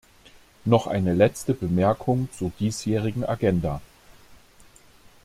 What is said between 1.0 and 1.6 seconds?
letzte